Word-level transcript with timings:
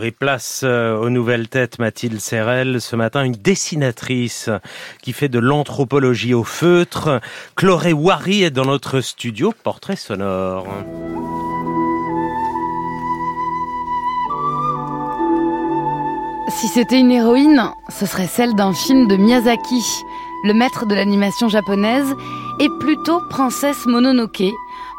Et 0.00 0.12
place 0.12 0.60
euh, 0.62 0.96
aux 0.96 1.10
nouvelles 1.10 1.48
têtes 1.48 1.80
Mathilde 1.80 2.20
Serrel. 2.20 2.80
Ce 2.80 2.94
matin, 2.94 3.24
une 3.24 3.32
dessinatrice 3.32 4.48
qui 5.02 5.12
fait 5.12 5.28
de 5.28 5.40
l'anthropologie 5.40 6.34
au 6.34 6.44
feutre. 6.44 7.20
Chloé 7.56 7.92
Wary 7.92 8.44
est 8.44 8.52
dans 8.52 8.64
notre 8.64 9.00
studio 9.00 9.52
Portrait 9.64 9.96
sonore. 9.96 10.68
Si 16.48 16.68
c'était 16.68 17.00
une 17.00 17.10
héroïne, 17.10 17.72
ce 17.88 18.06
serait 18.06 18.28
celle 18.28 18.54
d'un 18.54 18.72
film 18.72 19.08
de 19.08 19.16
Miyazaki, 19.16 19.82
le 20.44 20.54
maître 20.54 20.86
de 20.86 20.94
l'animation 20.94 21.48
japonaise, 21.48 22.14
et 22.60 22.68
plutôt 22.78 23.20
princesse 23.30 23.84
Mononoke, 23.86 24.44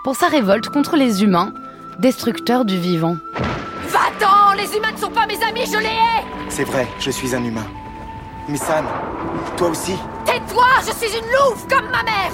pour 0.04 0.18
sa 0.18 0.28
révolte 0.28 0.68
contre 0.68 0.98
les 0.98 1.24
humains, 1.24 1.54
destructeurs 2.00 2.66
du 2.66 2.78
vivant. 2.78 3.16
Va-t'en 3.88 4.29
Les 4.60 4.76
humains 4.76 4.92
ne 4.92 4.98
sont 4.98 5.10
pas 5.10 5.26
mes 5.26 5.42
amis, 5.42 5.66
je 5.66 5.78
les 5.78 5.86
hais 5.86 6.50
C'est 6.50 6.66
vrai, 6.66 6.86
je 7.00 7.12
suis 7.12 7.34
un 7.34 7.44
humain. 7.44 7.66
Mais 8.50 8.58
Sam, 8.58 8.86
toi 9.56 9.70
aussi 9.70 9.94
Tais-toi 10.26 10.66
Je 10.86 10.92
suis 10.92 11.18
une 11.18 11.26
louve, 11.26 11.66
comme 11.70 11.90
ma 11.90 12.04
mère 12.04 12.34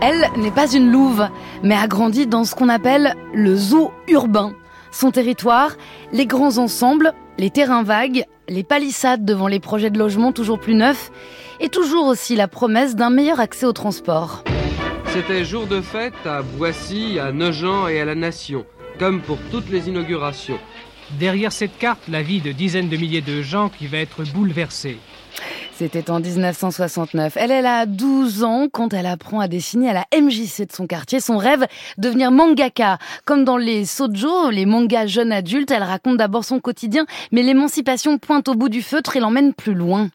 Elle 0.00 0.30
n'est 0.40 0.50
pas 0.50 0.72
une 0.72 0.90
louve, 0.90 1.28
mais 1.62 1.74
a 1.74 1.88
grandi 1.88 2.26
dans 2.26 2.44
ce 2.44 2.54
qu'on 2.54 2.70
appelle 2.70 3.14
le 3.34 3.54
zoo 3.54 3.92
urbain. 4.08 4.54
Son 4.92 5.10
territoire, 5.10 5.72
les 6.10 6.24
grands 6.24 6.56
ensembles, 6.56 7.12
les 7.36 7.50
terrains 7.50 7.82
vagues, 7.82 8.24
les 8.48 8.64
palissades 8.64 9.26
devant 9.26 9.48
les 9.48 9.60
projets 9.60 9.90
de 9.90 9.98
logement 9.98 10.32
toujours 10.32 10.58
plus 10.58 10.74
neufs, 10.74 11.10
et 11.60 11.68
toujours 11.68 12.06
aussi 12.06 12.34
la 12.34 12.48
promesse 12.48 12.96
d'un 12.96 13.10
meilleur 13.10 13.40
accès 13.40 13.66
au 13.66 13.72
transport. 13.72 14.42
C'était 15.08 15.44
jour 15.44 15.66
de 15.66 15.82
fête 15.82 16.14
à 16.24 16.40
Boissy, 16.40 17.18
à 17.18 17.30
Nogent 17.30 17.88
et 17.90 18.00
à 18.00 18.06
la 18.06 18.14
Nation, 18.14 18.64
comme 18.98 19.20
pour 19.20 19.36
toutes 19.50 19.68
les 19.68 19.90
inaugurations. 19.90 20.58
Derrière 21.12 21.52
cette 21.52 21.78
carte, 21.78 22.08
la 22.08 22.22
vie 22.22 22.40
de 22.40 22.52
dizaines 22.52 22.88
de 22.88 22.96
milliers 22.96 23.20
de 23.20 23.42
gens 23.42 23.68
qui 23.68 23.86
va 23.86 23.98
être 23.98 24.24
bouleversée. 24.32 24.98
C'était 25.78 26.10
en 26.10 26.20
1969. 26.20 27.36
Elle, 27.36 27.52
a 27.52 27.84
12 27.84 28.44
ans 28.44 28.68
quand 28.72 28.94
elle 28.94 29.04
apprend 29.04 29.40
à 29.40 29.48
dessiner 29.48 29.90
à 29.90 29.92
la 29.92 30.06
MJC 30.18 30.66
de 30.66 30.72
son 30.72 30.86
quartier. 30.86 31.20
Son 31.20 31.36
rêve, 31.36 31.66
devenir 31.98 32.30
mangaka. 32.30 32.98
Comme 33.26 33.44
dans 33.44 33.58
les 33.58 33.84
Sojo, 33.84 34.50
les 34.50 34.64
mangas 34.64 35.06
jeunes 35.06 35.32
adultes, 35.32 35.70
elle 35.70 35.82
raconte 35.82 36.16
d'abord 36.16 36.44
son 36.44 36.60
quotidien, 36.60 37.04
mais 37.30 37.42
l'émancipation 37.42 38.16
pointe 38.16 38.48
au 38.48 38.54
bout 38.54 38.70
du 38.70 38.80
feutre 38.80 39.16
et 39.16 39.20
l'emmène 39.20 39.52
plus 39.52 39.74
loin. 39.74 40.08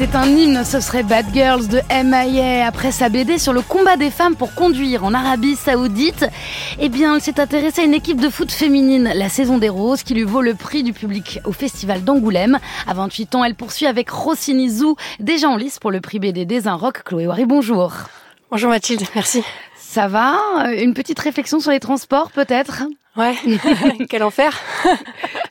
C'était 0.00 0.16
un 0.16 0.28
hymne, 0.28 0.64
ce 0.64 0.80
serait 0.80 1.02
Bad 1.02 1.26
Girls 1.34 1.68
de 1.68 1.82
M.I.A. 1.90 2.66
Après 2.66 2.90
sa 2.90 3.10
BD 3.10 3.36
sur 3.36 3.52
le 3.52 3.60
combat 3.60 3.98
des 3.98 4.10
femmes 4.10 4.34
pour 4.34 4.54
conduire 4.54 5.04
en 5.04 5.12
Arabie 5.12 5.56
Saoudite, 5.56 6.24
eh 6.78 6.88
bien, 6.88 7.16
elle 7.16 7.20
s'est 7.20 7.38
intéressée 7.38 7.82
à 7.82 7.84
une 7.84 7.92
équipe 7.92 8.18
de 8.18 8.30
foot 8.30 8.50
féminine, 8.50 9.12
la 9.14 9.28
Saison 9.28 9.58
des 9.58 9.68
Roses, 9.68 10.02
qui 10.02 10.14
lui 10.14 10.22
vaut 10.22 10.40
le 10.40 10.54
prix 10.54 10.82
du 10.82 10.94
public 10.94 11.40
au 11.44 11.52
Festival 11.52 12.02
d'Angoulême. 12.02 12.58
À 12.86 12.94
28 12.94 13.34
ans, 13.34 13.44
elle 13.44 13.54
poursuit 13.54 13.84
avec 13.84 14.08
Rossini 14.08 14.70
Zou, 14.70 14.96
déjà 15.18 15.50
en 15.50 15.56
lice 15.56 15.78
pour 15.78 15.90
le 15.90 16.00
prix 16.00 16.18
BD 16.18 16.46
des 16.46 16.66
Un 16.66 16.76
Rock. 16.76 17.02
Chloé 17.04 17.26
Wary, 17.26 17.44
bonjour. 17.44 17.92
Bonjour 18.50 18.70
Mathilde, 18.70 19.02
merci. 19.14 19.44
Ça 19.76 20.08
va? 20.08 20.38
Une 20.78 20.94
petite 20.94 21.18
réflexion 21.18 21.60
sur 21.60 21.72
les 21.72 21.80
transports, 21.80 22.30
peut-être? 22.30 22.84
Ouais, 23.16 23.34
quel 24.08 24.22
enfer. 24.22 24.58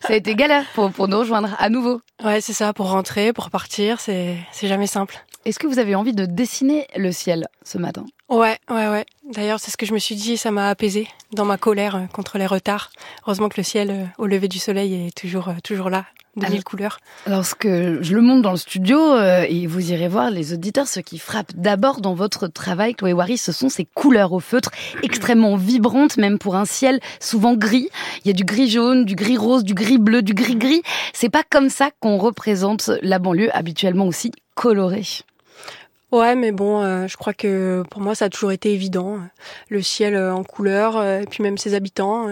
Ça 0.10 0.16
a 0.16 0.18
été 0.18 0.34
galère 0.34 0.66
pour, 0.74 0.92
pour 0.92 1.08
nous 1.08 1.20
rejoindre 1.20 1.56
à 1.60 1.70
nouveau. 1.70 2.02
Ouais, 2.24 2.42
c'est 2.42 2.52
ça, 2.52 2.74
pour 2.74 2.90
rentrer, 2.90 3.32
pour 3.32 3.52
partir, 3.52 4.00
c'est 4.00 4.40
jamais 4.64 4.88
simple. 4.88 5.24
Est-ce 5.46 5.60
que 5.60 5.68
vous 5.68 5.78
avez 5.78 5.94
envie 5.94 6.14
de 6.14 6.26
dessiner 6.26 6.88
le 6.96 7.12
ciel 7.12 7.48
ce 7.64 7.78
matin? 7.78 8.08
Ouais, 8.28 8.58
ouais, 8.72 8.88
ouais. 8.88 9.06
D'ailleurs, 9.32 9.60
c'est 9.60 9.70
ce 9.70 9.78
que 9.78 9.86
je 9.86 9.94
me 9.94 10.00
suis 10.00 10.16
dit, 10.16 10.36
ça 10.36 10.50
m'a 10.50 10.70
apaisé 10.70 11.08
dans 11.34 11.46
ma 11.46 11.60
colère 11.60 12.08
contre 12.12 12.40
les 12.40 12.48
retards. 12.48 12.90
Heureusement 13.28 13.50
que 13.50 13.58
le 13.58 13.64
ciel 13.64 13.92
euh, 13.92 14.06
au 14.18 14.26
lever 14.26 14.48
du 14.48 14.58
soleil 14.58 15.06
est 15.06 15.16
toujours, 15.16 15.50
euh, 15.50 15.54
toujours 15.64 15.92
là, 15.92 16.06
de 16.36 16.46
mille 16.48 16.64
couleurs. 16.64 17.00
Lorsque 17.28 17.68
je 17.68 18.14
le 18.14 18.22
monte 18.22 18.42
dans 18.42 18.52
le 18.52 18.58
studio, 18.58 19.18
et 19.20 19.68
vous 19.68 19.92
irez 19.92 20.08
voir 20.08 20.32
les 20.32 20.54
auditeurs, 20.54 20.88
ce 20.88 21.00
qui 21.00 21.20
frappe 21.20 21.54
d'abord 21.56 22.02
dans 22.02 22.14
votre 22.14 22.48
travail, 22.48 22.96
Chloé 22.96 23.14
Wary, 23.14 23.38
ce 23.38 23.52
sont 23.52 23.70
ces 23.70 23.86
couleurs 23.86 24.34
au 24.34 24.40
feutre, 24.40 24.72
extrêmement 25.04 25.56
vibrantes, 25.56 26.18
même 26.18 26.40
pour 26.40 26.56
un 26.56 26.66
ciel 26.66 27.00
souvent 27.20 27.56
gris. 27.56 27.90
Il 28.24 28.28
y 28.28 28.32
a 28.32 28.34
du 28.34 28.44
gris 28.44 28.70
jaune, 28.70 29.06
du 29.06 29.16
gris 29.16 29.38
rose, 29.38 29.64
du 29.64 29.74
gris 29.74 29.98
bleu, 29.98 30.22
du 30.22 30.34
gris 30.34 30.56
gris. 30.56 30.82
C'est 31.14 31.30
pas 31.30 31.44
comme 31.50 31.70
ça 31.70 31.90
qu'on 32.00 32.18
représente 32.18 32.92
la 33.02 33.20
banlieue, 33.20 33.50
habituellement 33.56 34.06
aussi 34.06 34.32
colorée. 34.56 35.06
Ouais, 36.12 36.36
mais 36.36 36.52
bon, 36.52 36.82
euh, 36.82 37.08
je 37.08 37.18
crois 37.18 37.34
que 37.34 37.84
pour 37.92 38.02
moi, 38.02 38.16
ça 38.16 38.26
a 38.26 38.30
toujours 38.30 38.52
été 38.52 38.74
évident. 38.74 39.20
Le 39.70 39.82
ciel 39.82 40.16
euh, 40.16 40.34
en 40.34 40.44
couleur, 40.44 40.98
euh, 40.98 41.20
et 41.20 41.26
puis 41.26 41.44
même 41.44 41.58
ses 41.58 41.76
habitants. 41.76 42.28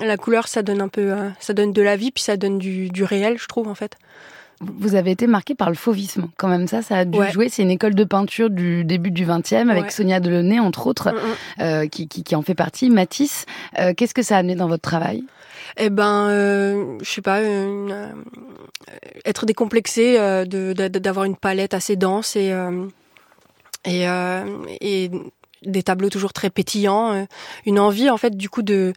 La 0.00 0.16
couleur, 0.16 0.48
ça 0.48 0.62
donne 0.62 0.80
un 0.80 0.88
peu, 0.88 1.14
ça 1.38 1.52
donne 1.52 1.72
de 1.72 1.82
la 1.82 1.96
vie, 1.96 2.10
puis 2.10 2.22
ça 2.22 2.36
donne 2.36 2.58
du, 2.58 2.88
du 2.88 3.04
réel, 3.04 3.38
je 3.38 3.46
trouve, 3.46 3.68
en 3.68 3.74
fait. 3.74 3.96
Vous 4.60 4.94
avez 4.94 5.10
été 5.10 5.26
marqué 5.26 5.56
par 5.56 5.70
le 5.70 5.74
fauvisme, 5.74 6.28
quand 6.36 6.46
même 6.48 6.68
ça, 6.68 6.82
ça 6.82 6.98
a 6.98 7.04
dû 7.04 7.18
jouer. 7.32 7.48
C'est 7.48 7.62
une 7.62 7.70
école 7.70 7.96
de 7.96 8.04
peinture 8.04 8.48
du 8.48 8.84
début 8.84 9.10
du 9.10 9.26
XXe 9.26 9.68
avec 9.68 9.90
Sonia 9.90 10.20
Delaunay, 10.20 10.60
entre 10.60 10.86
autres, 10.86 11.12
mm, 11.58 11.64
mm. 11.64 11.88
qui, 11.88 12.06
qui, 12.06 12.22
qui, 12.22 12.36
en 12.36 12.42
fait 12.42 12.54
partie, 12.54 12.88
Matisse. 12.88 13.44
Qu'est-ce 13.96 14.14
que 14.14 14.22
ça 14.22 14.36
a 14.36 14.38
amené 14.38 14.54
dans 14.54 14.68
votre 14.68 14.82
travail? 14.82 15.24
Eh 15.78 15.90
ben, 15.90 16.28
euh, 16.28 16.98
je 17.02 17.10
sais 17.10 17.22
pas, 17.22 17.40
être 19.24 19.46
décomplexé, 19.46 20.16
de 20.46 20.72
d'avoir 20.72 21.24
une 21.24 21.36
palette 21.36 21.74
assez 21.74 21.96
dense 21.96 22.36
et 22.36 22.54
et, 23.84 24.08
euh, 24.08 24.44
et 24.80 25.10
des 25.64 25.82
tableaux 25.82 26.10
toujours 26.10 26.32
très 26.32 26.50
pétillants, 26.50 27.12
euh, 27.12 27.24
une 27.66 27.78
envie 27.78 28.10
en 28.10 28.16
fait 28.16 28.36
du 28.36 28.48
coup 28.48 28.62
de 28.62 28.92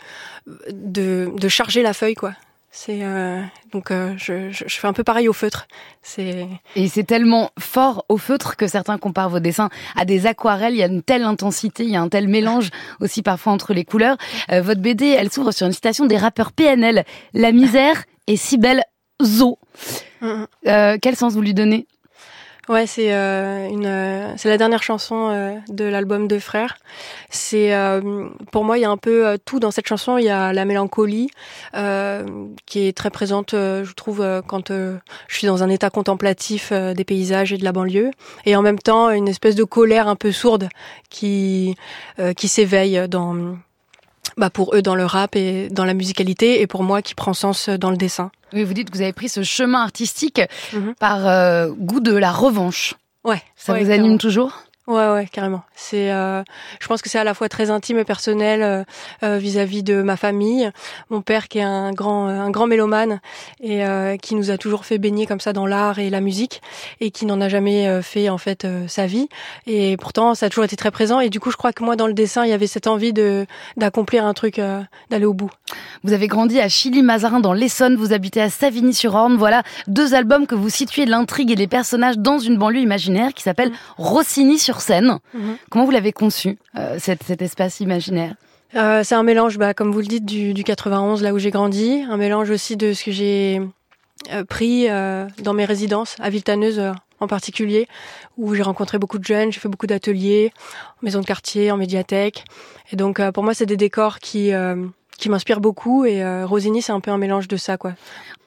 de, 0.71 1.31
de 1.35 1.47
charger 1.47 1.81
la 1.81 1.93
feuille 1.93 2.15
quoi. 2.15 2.33
C'est 2.77 3.03
euh, 3.03 3.41
donc 3.71 3.89
euh, 3.89 4.13
je, 4.17 4.51
je, 4.51 4.65
fais 4.67 4.85
un 4.85 4.91
peu 4.91 5.05
pareil 5.05 5.29
au 5.29 5.33
feutre. 5.33 5.65
C'est 6.01 6.45
et 6.75 6.89
c'est 6.89 7.05
tellement 7.05 7.51
fort 7.57 8.03
au 8.09 8.17
feutre 8.17 8.57
que 8.57 8.67
certains 8.67 8.97
comparent 8.97 9.29
vos 9.29 9.39
dessins 9.39 9.69
à 9.95 10.03
des 10.03 10.25
aquarelles. 10.27 10.73
Il 10.73 10.79
y 10.79 10.83
a 10.83 10.87
une 10.87 11.01
telle 11.01 11.23
intensité, 11.23 11.85
il 11.85 11.91
y 11.91 11.95
a 11.95 12.01
un 12.01 12.09
tel 12.09 12.27
mélange 12.27 12.71
aussi 12.99 13.21
parfois 13.21 13.53
entre 13.53 13.73
les 13.73 13.85
couleurs. 13.85 14.17
Euh, 14.51 14.61
votre 14.61 14.81
BD, 14.81 15.05
elle 15.05 15.31
s'ouvre 15.31 15.53
sur 15.53 15.65
une 15.65 15.71
citation 15.71 16.05
des 16.05 16.17
rappeurs 16.17 16.51
PNL. 16.51 17.05
La 17.33 17.53
misère 17.53 18.03
est 18.27 18.35
si 18.35 18.57
belle, 18.57 18.83
zo. 19.23 19.57
Euh, 20.21 20.97
quel 21.01 21.15
sens 21.15 21.33
vous 21.33 21.41
lui 21.41 21.53
donnez? 21.53 21.87
Ouais, 22.67 22.87
c'est 22.87 23.13
euh, 23.13 23.67
une, 23.69 23.85
euh, 23.85 24.33
c'est 24.37 24.49
la 24.49 24.57
dernière 24.57 24.81
chanson 24.81 25.29
euh, 25.29 25.53
de 25.69 25.85
l'album 25.85 26.27
de 26.27 26.39
Frères. 26.39 26.77
C'est, 27.29 27.75
euh, 27.75 28.27
pour 28.51 28.63
moi, 28.63 28.79
il 28.79 28.81
y 28.81 28.85
a 28.85 28.89
un 28.89 28.97
peu 28.97 29.37
tout 29.45 29.59
dans 29.59 29.69
cette 29.69 29.87
chanson. 29.87 30.17
Il 30.17 30.25
y 30.25 30.29
a 30.29 30.51
la 30.51 30.65
mélancolie 30.65 31.29
qui 32.65 32.87
est 32.87 32.97
très 32.97 33.11
présente, 33.11 33.51
je 33.51 33.93
trouve, 33.93 34.25
quand 34.47 34.71
je 34.71 34.97
suis 35.35 35.45
dans 35.45 35.61
un 35.61 35.69
état 35.69 35.89
contemplatif 35.89 36.71
des 36.71 37.03
paysages 37.03 37.53
et 37.53 37.57
de 37.57 37.63
la 37.63 37.71
banlieue, 37.71 38.11
et 38.45 38.55
en 38.55 38.61
même 38.61 38.79
temps 38.79 39.09
une 39.11 39.27
espèce 39.27 39.55
de 39.55 39.63
colère 39.63 40.07
un 40.07 40.15
peu 40.15 40.31
sourde 40.31 40.69
qui 41.09 41.75
qui 42.35 42.47
s'éveille 42.47 43.07
dans 43.09 43.57
bah 44.37 44.49
pour 44.49 44.75
eux 44.75 44.81
dans 44.81 44.95
le 44.95 45.05
rap 45.05 45.35
et 45.35 45.69
dans 45.69 45.85
la 45.85 45.93
musicalité 45.93 46.61
et 46.61 46.67
pour 46.67 46.83
moi 46.83 47.01
qui 47.01 47.15
prend 47.15 47.33
sens 47.33 47.69
dans 47.69 47.89
le 47.89 47.97
dessin. 47.97 48.31
Oui, 48.53 48.63
vous 48.63 48.73
dites 48.73 48.89
que 48.89 48.97
vous 48.97 49.03
avez 49.03 49.13
pris 49.13 49.29
ce 49.29 49.43
chemin 49.43 49.81
artistique 49.81 50.41
mhm. 50.73 50.95
par 50.99 51.27
euh, 51.27 51.69
goût 51.77 51.99
de 51.99 52.13
la 52.13 52.31
revanche. 52.31 52.95
Ouais. 53.23 53.41
Ça 53.55 53.73
vous 53.73 53.89
anime 53.89 54.17
toujours? 54.17 54.64
Ouais, 54.87 55.07
ouais, 55.09 55.27
carrément. 55.31 55.63
C'est, 55.73 56.11
euh, 56.11 56.43
je 56.79 56.87
pense 56.87 57.01
que 57.01 57.09
c'est 57.09 57.17
à 57.17 57.23
la 57.23 57.33
fois 57.33 57.49
très 57.49 57.71
intime 57.71 57.97
et 57.97 58.03
personnel 58.03 58.61
euh, 58.61 58.83
euh, 59.23 59.39
vis-à-vis 59.39 59.81
de 59.81 60.03
ma 60.03 60.15
famille. 60.15 60.69
Mon 61.09 61.21
père 61.21 61.47
qui 61.47 61.57
est 61.57 61.63
un 61.63 61.91
grand, 61.91 62.27
un 62.27 62.51
grand 62.51 62.67
mélomane 62.67 63.19
et 63.61 63.83
qui 64.21 64.35
nous 64.35 64.51
a 64.51 64.57
toujours 64.57 64.85
fait 64.85 64.99
baigner 64.99 65.25
comme 65.25 65.39
ça 65.39 65.53
dans 65.53 65.65
l'art 65.65 65.97
et 65.97 66.09
la 66.09 66.21
musique 66.21 66.61
et 67.01 67.09
qui 67.09 67.25
n'en 67.25 67.41
a 67.41 67.49
jamais 67.49 68.01
fait 68.01 68.29
en 68.29 68.37
fait 68.37 68.67
sa 68.87 69.07
vie. 69.07 69.27
Et 69.65 69.97
pourtant, 69.97 70.35
ça 70.35 70.47
a 70.47 70.49
toujours 70.49 70.65
été 70.65 70.75
très 70.75 70.91
présent. 70.91 71.19
Et 71.19 71.29
du 71.29 71.39
coup, 71.39 71.51
je 71.51 71.57
crois 71.57 71.73
que 71.73 71.83
moi, 71.83 71.95
dans 71.95 72.07
le 72.07 72.13
dessin, 72.13 72.43
il 72.45 72.49
y 72.49 72.53
avait 72.53 72.67
cette 72.67 72.87
envie 72.87 73.13
de 73.13 73.45
d'accomplir 73.77 74.25
un 74.25 74.33
truc, 74.33 74.61
d'aller 75.09 75.25
au 75.25 75.33
bout. 75.33 75.49
Vous 76.03 76.13
avez 76.13 76.27
grandi 76.27 76.59
à 76.59 76.69
Chili-Mazarin 76.69 77.39
dans 77.39 77.53
l'Essonne. 77.53 77.95
Vous 77.95 78.13
habitez 78.13 78.41
à 78.41 78.49
Savigny-sur-Orne. 78.49 79.35
Voilà 79.37 79.63
deux 79.87 80.13
albums 80.13 80.47
que 80.47 80.55
vous 80.55 80.69
situez 80.69 81.05
l'intrigue 81.05 81.51
et 81.51 81.55
les 81.55 81.67
personnages 81.67 82.17
dans 82.17 82.39
une 82.39 82.57
banlieue 82.57 82.81
imaginaire 82.81 83.33
qui 83.33 83.43
s'appelle 83.43 83.71
Rossini 83.97 84.59
sur 84.59 84.74
scène. 84.81 85.19
Mhm. 85.33 85.57
Comment 85.69 85.85
vous 85.85 85.91
l'avez 85.91 86.11
conçu, 86.11 86.57
euh, 86.77 86.97
cet, 86.99 87.41
espace 87.41 87.79
imaginaire? 87.79 88.35
Euh, 88.75 89.03
C'est 89.03 89.15
un 89.15 89.23
mélange, 89.23 89.57
bah, 89.57 89.73
comme 89.73 89.91
vous 89.91 89.99
le 89.99 90.05
dites, 90.05 90.25
du, 90.25 90.63
91, 90.63 91.21
là 91.21 91.33
où 91.33 91.39
j'ai 91.39 91.51
grandi, 91.51 92.03
un 92.09 92.17
mélange 92.17 92.49
aussi 92.49 92.75
de 92.77 92.93
ce 92.93 93.03
que 93.03 93.11
j'ai 93.11 93.61
euh, 94.31 94.43
pris 94.43 94.87
dans 95.43 95.53
mes 95.53 95.65
résidences, 95.65 96.15
à 96.19 96.29
Viltaneuse 96.29 96.81
en 97.21 97.27
particulier, 97.27 97.87
où 98.37 98.53
j'ai 98.55 98.63
rencontré 98.63 98.97
beaucoup 98.97 99.17
de 99.17 99.23
jeunes, 99.23 99.51
j'ai 99.51 99.59
fait 99.59 99.69
beaucoup 99.69 99.87
d'ateliers, 99.87 100.51
en 101.01 101.05
maison 101.05 101.21
de 101.21 101.25
quartier, 101.25 101.71
en 101.71 101.77
médiathèque. 101.77 102.43
Et 102.91 102.97
donc 102.97 103.21
pour 103.31 103.43
moi, 103.43 103.53
c'est 103.53 103.65
des 103.65 103.77
décors 103.77 104.19
qui 104.19 104.51
qui 105.17 105.29
m'inspire 105.29 105.59
beaucoup 105.59 106.05
et 106.05 106.23
euh, 106.23 106.45
Rosini 106.45 106.81
c'est 106.81 106.91
un 106.91 106.99
peu 106.99 107.11
un 107.11 107.17
mélange 107.17 107.47
de 107.47 107.57
ça 107.57 107.77
quoi. 107.77 107.93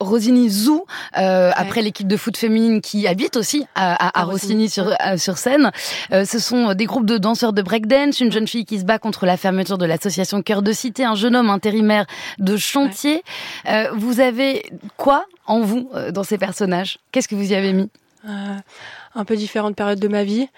Rosini 0.00 0.49
Zou, 0.49 0.85
euh, 1.17 1.50
après 1.56 1.82
l'équipe 1.82 2.06
de 2.06 2.17
foot 2.17 2.37
féminine 2.37 2.81
qui 2.81 3.09
habite 3.09 3.37
aussi 3.37 3.67
à, 3.75 3.94
à, 3.94 4.20
à 4.20 4.25
Rossini 4.25 4.69
sur, 4.69 4.94
sur 5.17 5.38
scène. 5.38 5.73
Euh, 6.12 6.25
ce 6.25 6.38
sont 6.38 6.75
des 6.75 6.85
groupes 6.85 7.06
de 7.06 7.19
danseurs 7.19 7.53
de 7.53 7.62
breakdance, 7.62 8.20
une 8.20 8.31
jeune 8.31 8.47
fille 8.47 8.65
qui 8.65 8.79
se 8.79 8.85
bat 8.85 8.99
contre 8.99 9.26
la 9.26 9.37
fermeture 9.37 9.76
de 9.76 9.87
l'association 9.87 10.43
Cœur 10.43 10.62
de 10.62 10.73
Cité, 10.73 11.05
un 11.05 11.17
jeune 11.17 11.35
homme 11.35 11.50
intérimaire 11.50 12.06
de 12.38 12.56
chantier. 12.56 13.23
Euh, 13.69 13.91
vous 13.94 14.21
avez 14.21 14.71
quoi 14.97 15.25
en 15.47 15.61
vous 15.61 15.91
euh, 15.94 16.12
dans 16.12 16.23
ces 16.23 16.38
personnages? 16.38 16.99
Qu'est-ce 17.11 17.26
que 17.26 17.35
vous 17.35 17.50
y 17.50 17.55
avez 17.55 17.73
mis? 17.73 17.91
Un 18.25 19.25
peu 19.25 19.37
différentes 19.37 19.75
périodes 19.75 20.00
de 20.00 20.09
ma 20.09 20.23
vie, 20.23 20.49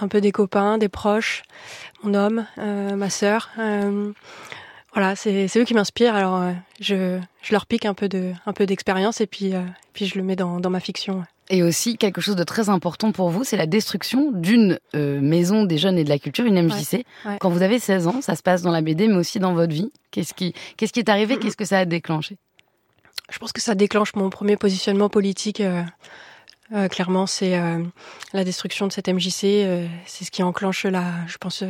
un 0.00 0.06
peu 0.06 0.20
des 0.20 0.32
copains, 0.32 0.78
des 0.78 0.88
proches, 0.88 1.42
mon 2.02 2.14
homme, 2.14 2.46
ma 2.56 3.10
sœur 3.10 3.50
voilà, 4.96 5.14
c'est 5.14 5.46
eux 5.58 5.64
qui 5.64 5.74
m'inspirent. 5.74 6.14
Alors, 6.14 6.36
euh, 6.36 6.52
je, 6.80 7.20
je, 7.42 7.52
leur 7.52 7.66
pique 7.66 7.84
un 7.84 7.92
peu 7.92 8.08
de, 8.08 8.32
un 8.46 8.54
peu 8.54 8.64
d'expérience 8.64 9.20
et 9.20 9.26
puis, 9.26 9.54
euh, 9.54 9.60
puis 9.92 10.06
je 10.06 10.16
le 10.16 10.24
mets 10.24 10.36
dans, 10.36 10.58
dans, 10.58 10.70
ma 10.70 10.80
fiction. 10.80 11.22
Et 11.50 11.62
aussi 11.62 11.98
quelque 11.98 12.22
chose 12.22 12.34
de 12.34 12.44
très 12.44 12.70
important 12.70 13.12
pour 13.12 13.28
vous, 13.28 13.44
c'est 13.44 13.58
la 13.58 13.66
destruction 13.66 14.32
d'une 14.32 14.78
euh, 14.94 15.20
maison 15.20 15.64
des 15.64 15.76
jeunes 15.76 15.98
et 15.98 16.04
de 16.04 16.08
la 16.08 16.18
culture, 16.18 16.46
une 16.46 16.62
MJC. 16.62 16.92
Ouais, 16.94 17.04
ouais. 17.26 17.36
Quand 17.40 17.50
vous 17.50 17.60
avez 17.60 17.78
16 17.78 18.06
ans, 18.06 18.22
ça 18.22 18.36
se 18.36 18.42
passe 18.42 18.62
dans 18.62 18.70
la 18.70 18.80
BD, 18.80 19.06
mais 19.06 19.16
aussi 19.16 19.38
dans 19.38 19.52
votre 19.52 19.74
vie. 19.74 19.92
Qu'est-ce 20.12 20.32
qui, 20.32 20.54
qu'est-ce 20.78 20.94
qui 20.94 21.00
est 21.00 21.10
arrivé? 21.10 21.36
Qu'est-ce 21.36 21.58
que 21.58 21.66
ça 21.66 21.80
a 21.80 21.84
déclenché? 21.84 22.38
Je 23.30 23.38
pense 23.38 23.52
que 23.52 23.60
ça 23.60 23.74
déclenche 23.74 24.14
mon 24.14 24.30
premier 24.30 24.56
positionnement 24.56 25.10
politique. 25.10 25.60
Euh, 26.72 26.88
clairement, 26.88 27.26
c'est 27.26 27.58
euh, 27.58 27.82
la 28.32 28.44
destruction 28.44 28.86
de 28.86 28.92
cette 28.92 29.08
MJC. 29.08 29.44
Euh, 29.44 29.86
c'est 30.06 30.24
ce 30.24 30.30
qui 30.30 30.42
enclenche 30.42 30.84
la, 30.84 31.04
je 31.26 31.36
pense, 31.38 31.62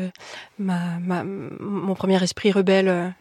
ma, 0.58 0.98
ma, 1.00 1.22
mon 1.24 1.94
premier 1.94 2.22
esprit 2.22 2.52
rebelle. 2.52 3.14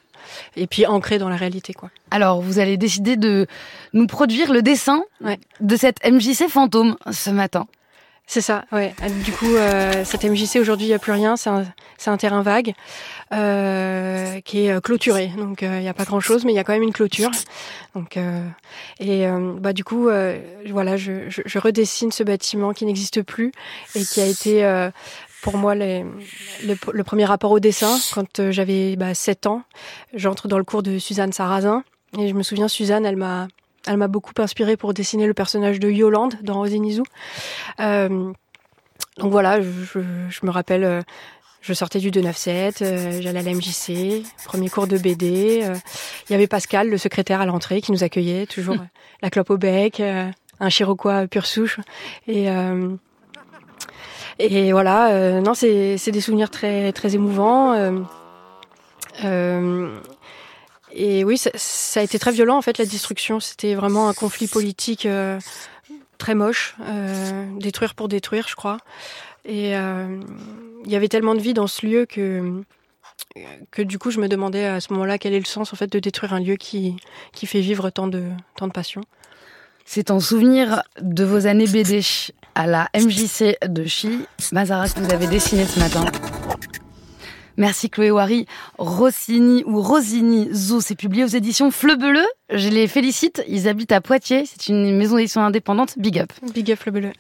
et 0.56 0.68
puis 0.68 0.86
ancré 0.86 1.18
dans 1.20 1.30
la 1.30 1.36
réalité, 1.36 1.74
quoi. 1.74 1.92
Alors, 2.12 2.42
vous 2.42 2.60
allez 2.60 2.78
décider 2.78 3.16
de 3.18 3.46
nous 3.94 4.08
produire 4.08 4.52
le 4.52 4.62
dessin 4.62 5.04
ouais. 5.22 5.40
de 5.60 5.76
cette 5.76 6.04
MJC 6.04 6.48
fantôme 6.50 6.98
ce 7.12 7.30
matin. 7.30 7.68
C'est 8.28 8.42
ça, 8.42 8.66
ouais. 8.72 8.94
Du 9.24 9.32
coup, 9.32 9.56
euh, 9.56 10.04
cette 10.04 10.24
MJC 10.24 10.58
aujourd'hui, 10.60 10.88
il 10.88 10.90
n'y 10.90 10.96
a 10.96 11.00
plus 11.00 11.12
rien. 11.12 11.36
C'est 11.38 11.50
un, 11.50 12.18
terrain 12.18 12.42
vague 12.42 12.74
euh, 13.32 14.42
qui 14.42 14.66
est 14.66 14.82
clôturé. 14.82 15.28
Donc, 15.38 15.62
il 15.62 15.70
n'y 15.70 15.88
a 15.88 15.94
pas 15.94 16.06
grand-chose, 16.06 16.44
mais 16.44 16.52
il 16.52 16.56
y 16.56 16.60
a 16.60 16.64
quand 16.64 16.74
même 16.74 16.82
une 16.82 16.94
clôture. 16.94 17.30
Donc, 17.94 18.18
euh, 18.18 18.48
et 19.00 19.28
bah 19.60 19.74
du 19.74 19.84
coup, 19.84 20.10
voilà, 20.70 20.98
je, 20.98 21.60
redessine 21.60 22.12
ce 22.12 22.24
bâtiment 22.24 22.74
qui 22.74 22.86
n'existe 22.86 23.22
plus 23.22 23.52
et 23.94 24.04
qui 24.04 24.22
a 24.22 24.26
été 24.26 24.90
pour 25.44 25.58
moi 25.58 25.76
le, 25.76 27.04
premier 27.04 27.26
rapport 27.26 27.52
au 27.52 27.60
dessin 27.60 27.98
quand 28.12 28.52
j'avais 28.52 28.96
bah, 28.96 29.14
7 29.14 29.46
ans. 29.46 29.62
J'entre 30.16 30.48
dans 30.48 30.58
le 30.58 30.64
cours 30.64 30.82
de 30.82 30.98
Suzanne 30.98 31.32
Sarrazin 31.32 31.84
et 32.18 32.28
je 32.28 32.34
me 32.34 32.42
souviens, 32.44 32.68
Suzanne, 32.68 33.06
elle 33.06 33.18
m'a 33.18 33.48
elle 33.88 33.98
m'a 33.98 34.08
beaucoup 34.08 34.34
inspirée 34.40 34.78
pour 34.78 34.94
dessiner 34.94 35.28
le 35.28 35.34
personnage 35.34 35.80
de 35.80 35.90
Yolande 35.90 36.36
dans 36.42 36.56
Rosinizou. 36.56 37.04
Euh, 37.80 38.32
donc 39.18 39.32
voilà, 39.32 39.62
je, 39.62 39.70
je, 39.70 40.00
je 40.30 40.46
me 40.46 40.52
rappelle, 40.52 40.84
euh, 40.84 41.02
je 41.62 41.74
sortais 41.74 42.00
du 42.00 42.12
297, 42.12 42.82
euh, 42.82 43.22
j'allais 43.22 43.40
à 43.40 43.44
la 43.44 43.54
MJC, 43.54 44.24
premier 44.46 44.70
cours 44.70 44.88
de 44.88 44.98
BD. 44.98 45.62
euh, 45.64 45.76
Il 46.30 46.34
y 46.34 46.36
avait 46.36 46.48
Pascal, 46.48 46.90
le 46.90 46.98
secrétaire 46.98 47.42
à 47.42 47.46
l'entrée, 47.46 47.82
qui 47.82 47.92
nous 47.92 48.04
accueillait, 48.04 48.46
toujours 48.46 48.76
mmh. 48.76 48.88
la 49.22 49.30
clope 49.30 49.50
au 49.50 49.58
bec, 49.58 50.00
euh, 50.00 50.30
un 50.60 50.70
chiroquois 50.70 51.28
pure 51.28 51.46
souche. 51.46 51.80
Et, 52.28 52.50
euh, 52.50 52.90
et 54.38 54.72
voilà, 54.74 55.40
non, 55.42 55.54
c'est 55.54 55.98
des 56.12 56.22
souvenirs 56.22 56.50
très, 56.50 56.92
très 56.92 57.16
émouvants. 57.16 57.74
Euh, 59.24 59.88
et 60.96 61.26
oui, 61.26 61.38
ça, 61.38 62.00
a 62.00 62.04
été 62.04 62.18
très 62.18 62.32
violent 62.32 62.58
en 62.58 62.62
fait 62.62 62.78
la 62.78 62.86
destruction. 62.86 63.40
C'était 63.42 63.76
vraiment 63.76 64.08
un 64.08 64.14
conflit 64.14 64.48
politique 64.48 65.06
euh, 65.06 65.40
très 66.18 66.36
moche, 66.36 66.76
euh, 66.82 67.46
détruire 67.60 67.96
pour 67.96 68.08
détruire, 68.08 68.48
je 68.48 68.56
crois. 68.56 68.78
Et 69.44 69.76
euh, 69.76 70.20
il 70.86 70.92
y 70.92 70.96
avait 70.96 71.10
tellement 71.10 71.36
de 71.36 71.42
vie 71.42 71.54
dans 71.54 71.68
ce 71.68 71.86
lieu 71.86 72.06
que 72.06 72.64
que 73.70 73.82
du 73.82 74.00
coup 74.00 74.12
je 74.12 74.20
me 74.20 74.30
demandais 74.30 74.66
à 74.66 74.80
ce 74.80 74.94
moment-là 74.94 75.18
quel 75.18 75.34
est 75.34 75.40
le 75.40 75.46
sens 75.46 75.74
en 75.74 75.76
fait 75.76 75.92
de 75.92 76.00
détruire 76.00 76.34
un 76.34 76.40
lieu 76.40 76.56
qui 76.56 76.96
qui 77.34 77.46
fait 77.46 77.60
vivre 77.60 77.90
tant 77.90 78.08
de 78.08 78.24
tant 78.56 78.68
de 78.68 78.72
passion. 78.72 79.02
C'est 79.84 80.10
en 80.10 80.20
souvenir 80.20 80.82
de 81.02 81.24
vos 81.26 81.46
années 81.46 81.68
BD 81.68 82.02
à 82.56 82.66
la 82.66 82.90
MJC 82.96 83.58
de 83.68 83.86
Chi, 83.86 84.26
Mazara 84.52 84.88
que 84.88 85.00
vous 85.00 85.14
avez 85.14 85.28
dessiné 85.28 85.66
ce 85.66 85.80
matin. 85.80 86.06
Merci 87.58 87.90
Chloé 87.90 88.12
Wary. 88.12 88.46
Rossini 88.78 89.64
ou 89.66 89.82
Rosini 89.82 90.50
Zou, 90.52 90.82
c'est 90.82 90.96
publié 90.96 91.24
aux 91.24 91.28
éditions 91.28 91.72
Fleu 91.72 91.96
Bleu. 91.96 92.26
Je 92.50 92.70
les 92.70 92.88
félicite. 92.88 93.44
Ils 93.48 93.68
habitent 93.68 93.92
à 93.92 94.02
Poitiers. 94.02 94.46
C'est 94.46 94.68
une 94.68 94.98
maison 94.98 95.16
d'édition 95.16 95.42
indépendante. 95.42 95.98
Big 95.98 96.20
up. 96.20 96.32
Big 96.54 96.72
up 96.72 96.80
Fleu 96.80 96.92
Bleu. 96.92 97.12